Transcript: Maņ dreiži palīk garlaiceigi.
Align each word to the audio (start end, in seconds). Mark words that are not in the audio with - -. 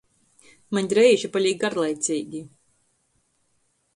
Maņ 0.77 0.87
dreiži 0.93 1.29
palīk 1.35 1.59
garlaiceigi. 1.65 2.43